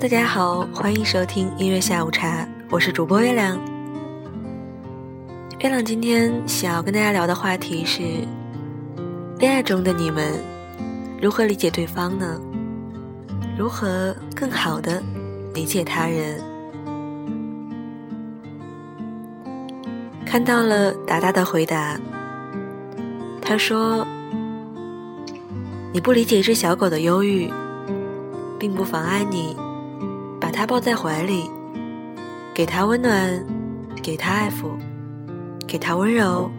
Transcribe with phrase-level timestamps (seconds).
[0.00, 3.58] 大家好，欢迎收听音乐下午茶，我是主播月亮。
[5.58, 8.00] 月亮今天想要跟大家聊的话题是：
[9.40, 10.40] 恋爱中的你们
[11.20, 12.40] 如何理解对方呢？
[13.58, 15.02] 如何更好的
[15.52, 16.40] 理解他人？
[20.24, 21.98] 看到了达达的回答，
[23.42, 24.06] 他说
[25.92, 27.52] ：“你不理解一只小狗的忧郁，
[28.60, 29.56] 并不妨碍你
[30.58, 31.48] 他抱在怀里，
[32.52, 33.46] 给他温暖，
[34.02, 34.72] 给他爱抚，
[35.68, 36.50] 给他温柔。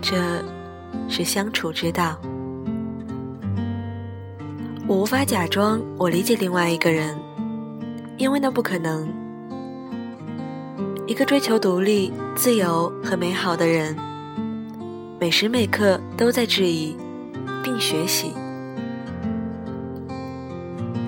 [0.00, 0.42] 这
[1.06, 2.18] 是相处之道。
[4.86, 7.14] 我无法假装我理解另外一个人，
[8.16, 9.06] 因为那不可能。”
[11.06, 13.94] 一个追求独立、自由和美好的人，
[15.20, 16.96] 每时每刻都在质疑
[17.62, 18.32] 并学习。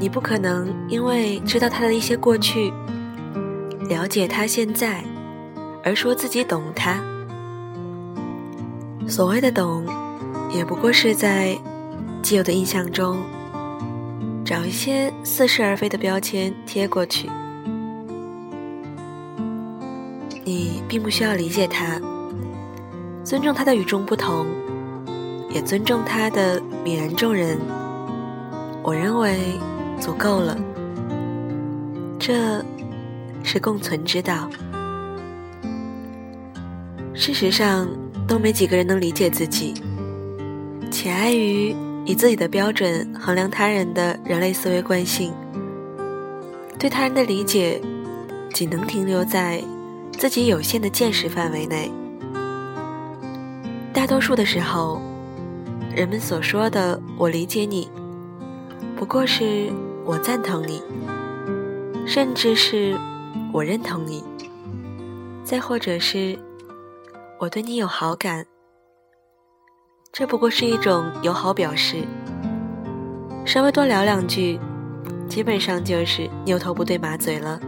[0.00, 2.72] 你不可能因为知道他的一些过去，
[3.86, 5.04] 了解他现在，
[5.84, 6.98] 而说自己懂他。
[9.06, 9.84] 所谓的懂，
[10.54, 11.54] 也不过是在
[12.22, 13.18] 既有的印象中，
[14.42, 17.28] 找一些似是而非的标签贴过去。
[20.44, 22.00] 你并不需要理解他，
[23.22, 24.46] 尊重他的与众不同，
[25.50, 27.58] 也尊重他的泯然众人。
[28.82, 29.38] 我认为
[30.00, 30.56] 足够了，
[32.18, 32.64] 这
[33.42, 34.48] 是共存之道。
[37.14, 37.86] 事实上，
[38.26, 39.74] 都没几个人能理解自己，
[40.90, 41.74] 且碍于
[42.06, 45.32] 以自己的标准衡量他人的人类思维惯性，
[46.78, 47.80] 对他人的理解
[48.52, 49.62] 仅能停留在。
[50.18, 51.90] 自己有限的见识范围内，
[53.90, 55.00] 大多数的时候，
[55.96, 57.88] 人们所说的“我理解你”，
[58.96, 59.72] 不过是
[60.10, 60.82] 我赞同你，
[62.04, 62.98] 甚至是
[63.52, 64.24] 我认同你，
[65.44, 66.36] 再或者是
[67.38, 68.44] 我对你有好感，
[70.10, 71.98] 这不过是一种友好表示。
[73.46, 74.58] 稍微多聊两句，
[75.28, 77.60] 基本上就是牛头不对马嘴了。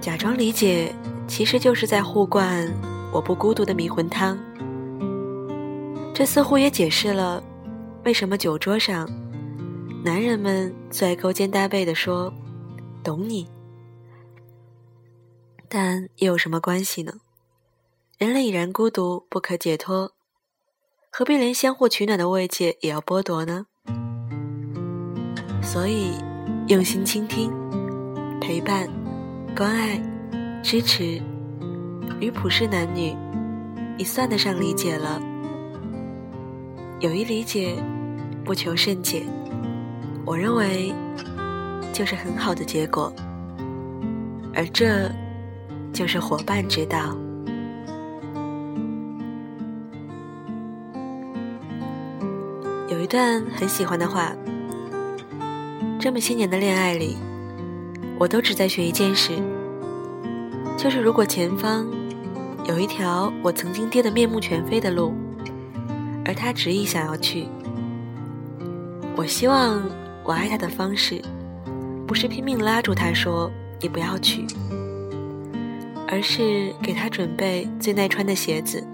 [0.00, 0.94] 假装理解，
[1.26, 2.72] 其实就是在互灌
[3.12, 4.38] 我不孤独的迷魂汤。
[6.14, 7.42] 这似乎也解释了
[8.04, 9.08] 为什么酒桌上，
[10.06, 12.32] 男人们最爱勾肩搭背的说
[13.02, 13.44] “懂你”，
[15.68, 17.14] 但又有什么关系呢？
[18.16, 20.12] 人类已然孤独不可解脱，
[21.10, 23.66] 何必连相互取暖的慰藉也要剥夺呢？
[25.60, 26.12] 所以，
[26.68, 27.52] 用心倾听，
[28.40, 28.88] 陪伴。
[29.56, 30.00] 关爱、
[30.62, 31.20] 支持
[32.20, 33.12] 与普世男女，
[33.98, 35.20] 已算得上理解了。
[37.00, 37.74] 有一理解，
[38.44, 39.24] 不求甚解，
[40.26, 40.92] 我认为
[41.92, 43.12] 就是很好的结果。
[44.52, 45.10] 而这
[45.92, 47.16] 就是伙伴之道。
[52.88, 54.32] 有一段很喜欢的话：
[56.00, 57.16] 这么些年的恋爱里。
[58.18, 59.34] 我都只在学一件事，
[60.74, 61.86] 就是如果前方
[62.64, 65.12] 有一条我曾经跌得面目全非的路，
[66.24, 67.46] 而他执意想要去，
[69.14, 69.82] 我希望
[70.26, 71.22] 我爱他的方式，
[72.04, 73.48] 不是拼命拉住他说
[73.80, 74.44] 你不要去，
[76.08, 78.84] 而是给他准备最耐穿的鞋子，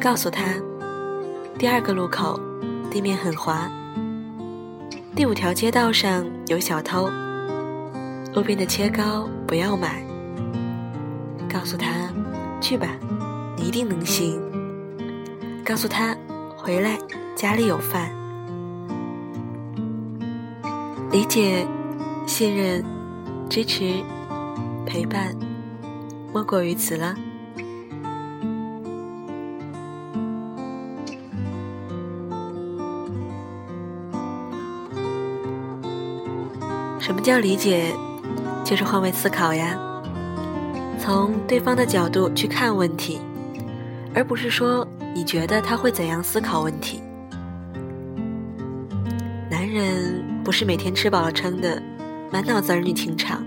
[0.00, 0.54] 告诉他
[1.56, 2.40] 第二个路口
[2.90, 3.70] 地面很滑，
[5.14, 7.08] 第五条街道上有小偷。
[8.34, 10.02] 路边的切糕不要买，
[11.48, 12.08] 告诉他
[12.60, 12.88] 去吧，
[13.56, 14.40] 你一定能行。
[15.64, 16.16] 告诉他
[16.56, 16.98] 回来
[17.36, 18.10] 家里有饭，
[21.12, 21.68] 理解、
[22.26, 22.82] 信任、
[23.50, 24.02] 支持、
[24.86, 25.36] 陪伴，
[26.32, 27.14] 莫过于此了。
[36.98, 37.94] 什么叫理解？
[38.64, 39.78] 就是换位思考呀，
[40.98, 43.20] 从对方的角度去看问题，
[44.14, 47.02] 而不是说你觉得他会怎样思考问题。
[49.62, 51.80] 男人不是每天吃饱了撑的，
[52.32, 53.46] 满脑子儿女情长，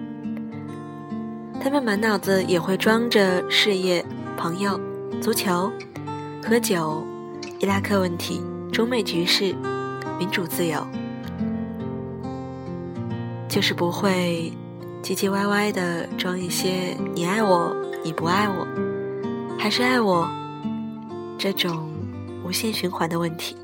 [1.60, 4.02] 他们满脑子也会装着事业、
[4.38, 4.80] 朋友、
[5.22, 5.70] 足球、
[6.42, 7.06] 喝酒、
[7.60, 8.42] 伊拉克问题、
[8.72, 9.54] 中美局势、
[10.18, 10.88] 民主自由，
[13.50, 14.54] 就是不会。
[15.04, 17.76] 唧唧歪歪的装一些“你爱我，
[18.06, 18.66] 你不爱我，
[19.60, 20.26] 还是爱我”
[21.38, 21.92] 这种
[22.46, 23.58] 无限循环的问题。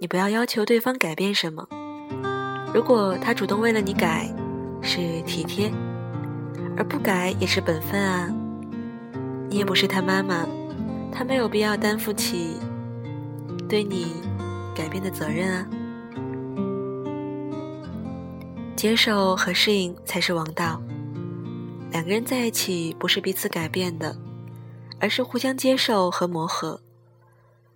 [0.00, 1.66] 你不要要求对方改变什么。
[2.72, 4.32] 如果他主动为了你改，
[4.80, 5.72] 是体贴，
[6.76, 8.32] 而不改也是本分啊。
[9.50, 10.46] 你也不是他妈妈，
[11.10, 12.58] 他没有必要担负起
[13.68, 14.22] 对你
[14.74, 15.66] 改变的责任啊。
[18.76, 20.80] 接受和适应才是王道。
[21.90, 24.16] 两个人在一起，不是彼此改变的，
[25.00, 26.80] 而是互相接受和磨合。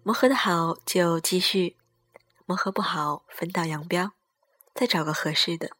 [0.04, 1.75] 磨合的好就继续，
[2.46, 4.12] 磨合不好分道扬镳，
[4.74, 5.70] 再找个合适的。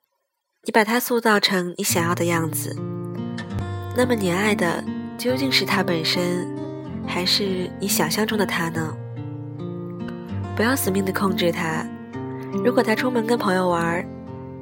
[0.65, 2.77] 你把他塑造成你想要的样子，
[3.97, 4.83] 那么你爱的
[5.19, 6.49] 究竟是他本身，
[7.07, 8.97] 还是你想象中的他呢？
[10.55, 11.87] 不要死命的控制他。
[12.65, 14.07] 如果他出门跟朋友玩，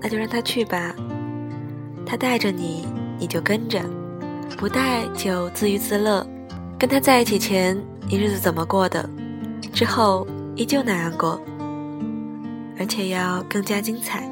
[0.01, 0.95] 那就让他去吧，
[2.07, 2.87] 他带着你，
[3.19, 3.81] 你就跟着；
[4.57, 6.27] 不带就自娱自乐。
[6.79, 7.77] 跟他在一起前，
[8.09, 9.07] 你日子怎么过的？
[9.75, 10.27] 之后
[10.57, 11.39] 依旧那样过，
[12.81, 14.27] 而且要更加精彩。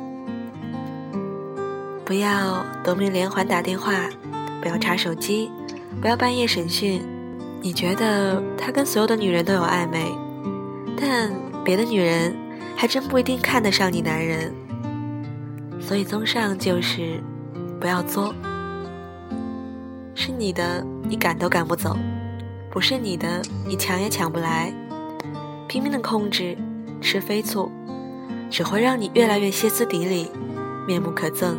[2.05, 4.09] 不要夺命连环打电话，
[4.63, 5.51] 不要查手机，
[6.01, 7.03] 不要半夜审讯。
[7.61, 10.11] 你觉得他跟所有的女人都有暧昧，
[10.99, 11.31] 但
[11.63, 12.35] 别的女人
[12.75, 14.51] 还真不一定看得上你男人。
[15.81, 17.23] 所以，综上就是，
[17.79, 18.35] 不要作。
[20.15, 21.97] 是你的，你赶都赶不走；
[22.71, 24.73] 不是你的，你抢也抢不来。
[25.69, 26.57] 拼命的控制，
[27.01, 27.71] 吃飞醋，
[28.51, 30.31] 只会让你越来越歇斯底里，
[30.87, 31.55] 面目可憎。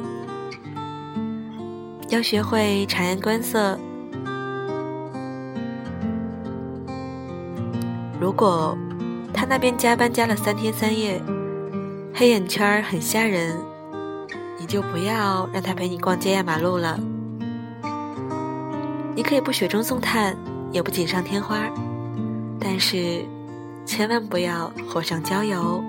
[2.09, 3.77] 要学会察言观色。
[8.19, 8.77] 如果
[9.33, 11.21] 他那边加班加了三天三夜，
[12.13, 13.55] 黑眼圈很吓人。
[14.57, 16.99] 你就不要让他陪你逛街压马路了。
[19.15, 20.35] 你可以不雪中送炭，
[20.71, 21.57] 也不锦上添花，
[22.59, 23.23] 但是
[23.85, 25.81] 千万不要火上浇油。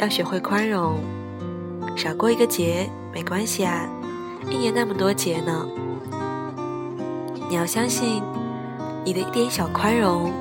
[0.00, 0.98] 要学会宽容，
[1.94, 3.86] 少过一个节没关系啊，
[4.48, 5.68] 一年那么多节呢。
[7.50, 8.22] 你要相信，
[9.04, 10.32] 你的一点小宽容，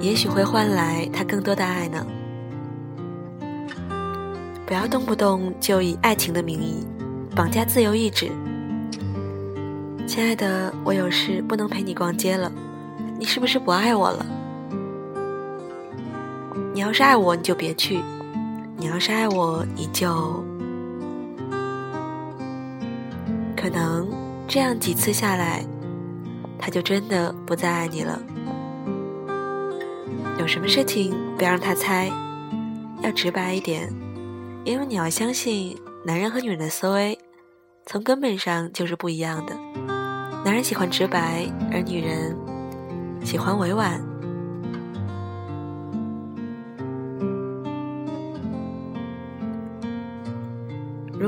[0.00, 2.04] 也许会换来他更多的爱呢。
[4.66, 6.84] 不要动不动就以爱情的名义
[7.36, 8.28] 绑架自由意志，
[10.04, 12.50] 亲爱的，我有事不能陪你逛街了，
[13.20, 14.26] 你是不是不爱我了？
[16.74, 18.00] 你要是爱我，你就别去；
[18.80, 20.42] 你要是爱我，你就……
[23.54, 24.08] 可能
[24.48, 25.62] 这样几次下来，
[26.58, 28.18] 他就真的不再爱你了。
[30.38, 32.10] 有什么事情不要让他猜，
[33.02, 33.92] 要直白一点。
[34.64, 37.18] 因为你要相信，男人和女人的思维，
[37.84, 39.54] 从根本上就是不一样的。
[40.42, 42.34] 男人喜欢直白，而女人
[43.22, 44.09] 喜欢委婉。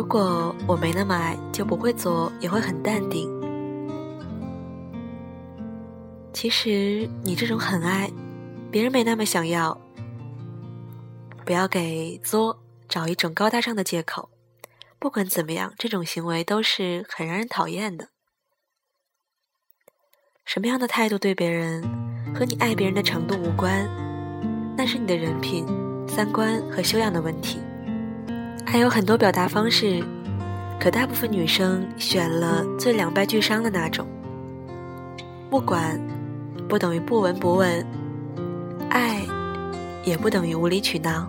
[0.02, 3.31] 如果我没那么爱，就不会做，也会很淡定。
[6.32, 8.10] 其实你这种很爱，
[8.69, 9.81] 别人没那么想要。
[11.46, 12.58] 不要给作。
[12.88, 14.28] 找一种高大上的借口，
[14.99, 18.08] 不管怎么样，这种行为都是很让人讨厌的。
[20.44, 21.80] 什么样的态度对别人，
[22.35, 23.88] 和你爱别人的程度无关，
[24.76, 25.64] 那是你的人品、
[26.09, 27.61] 三观和修养的问题。
[28.64, 30.02] 还有很多表达方式，
[30.81, 34.07] 可大部分女生选了最两败俱伤的那种。
[35.50, 36.00] 不管，
[36.69, 37.85] 不等于不闻不问；
[38.88, 39.21] 爱，
[40.04, 41.28] 也不等于无理取闹。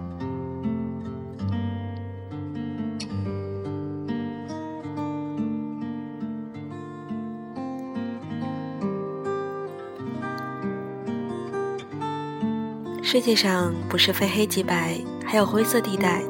[13.04, 16.24] 世界上不是非黑即白，还有灰色地带。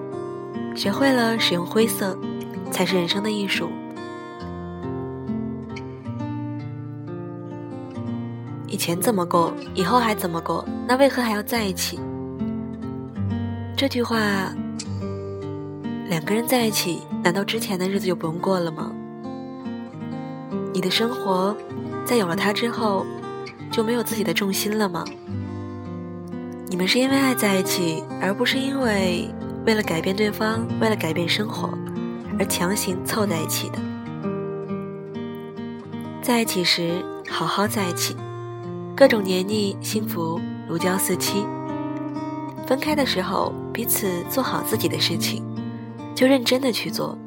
[0.75, 2.18] 学会了使用灰色，
[2.72, 3.70] 才是人生的艺术。
[8.68, 10.65] 以前怎么过，以后还怎么过？
[10.88, 12.00] 那为何还要在一起？
[13.77, 14.18] 这句话，
[16.10, 18.92] 两个人在一起，难道之前的日子就不用过了吗？
[20.74, 21.56] 你的生活，
[22.03, 23.06] 在有了他之后，
[23.72, 25.06] 就没有自己的重心了吗？
[26.68, 29.30] 你们是因为爱在一起，而不是因为
[29.65, 31.70] 为了改变对方、为了改变生活
[32.38, 33.79] 而强行凑在一起的。
[36.22, 38.15] 在一起时，好好在一起，
[38.96, 41.46] 各种黏腻，幸福如胶似漆；
[42.67, 45.43] 分开的时候，彼此做好自己的事情，
[46.13, 47.17] 就认真的去做，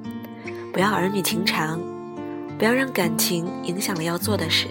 [0.72, 1.80] 不要儿女情长，
[2.58, 4.66] 不要让感情影响了要做的事。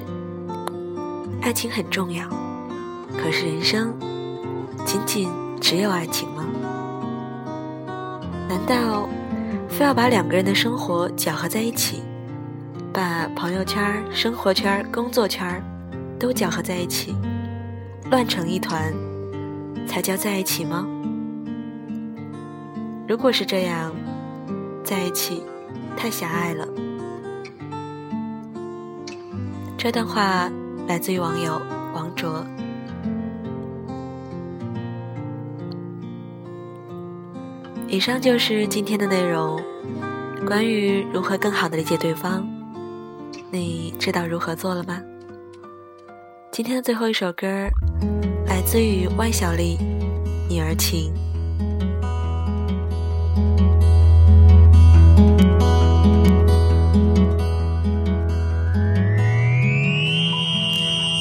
[1.42, 2.28] 爱情很重要，
[3.18, 3.94] 可是人生。
[4.86, 5.30] 仅仅
[5.60, 6.28] 只有爱情？
[8.56, 9.10] 难道
[9.68, 12.02] 非要把两个人的生活搅合在一起，
[12.94, 15.62] 把朋友圈、生活圈、工作圈
[16.18, 17.14] 都搅合在一起，
[18.10, 18.94] 乱成一团，
[19.86, 20.88] 才叫在一起吗？
[23.10, 23.92] 如果是这样，
[24.86, 25.44] 在一起
[25.98, 26.66] 太狭隘了。
[29.78, 30.50] 这段话
[30.88, 31.62] 来自于网友
[31.94, 32.42] 王卓。
[37.96, 39.58] 以上就是今天的内容。
[40.46, 42.46] 关于如何更好的理解对方，
[43.50, 45.02] 你知道如何做了吗？
[46.52, 47.48] 今天的最后一首歌
[48.48, 49.78] 来自于万晓利，
[50.54, 51.14] 《女儿情》。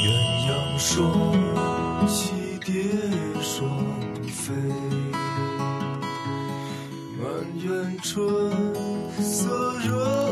[0.03, 0.11] 鸳
[0.49, 1.09] 鸯双
[8.05, 8.53] 春
[9.19, 10.24] 色惹